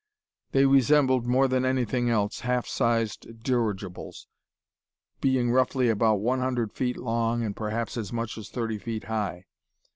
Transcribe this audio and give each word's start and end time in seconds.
They 0.51 0.65
resembled, 0.65 1.27
more 1.27 1.47
than 1.47 1.63
anything 1.63 2.09
else, 2.09 2.39
half 2.39 2.65
sized 2.65 3.43
dirigibles, 3.43 4.25
being 5.19 5.51
roughly 5.51 5.89
about 5.89 6.15
one 6.21 6.39
hundred 6.39 6.73
feet 6.73 6.97
long 6.97 7.43
and 7.43 7.55
perhaps 7.55 7.97
as 7.97 8.11
much 8.11 8.35
as 8.35 8.49
thirty 8.49 8.79
feet 8.79 9.03
high. 9.03 9.45